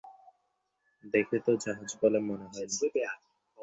[1.03, 2.67] দেখে তো জাহাজ বলে মনেই হয়
[2.99, 3.11] না।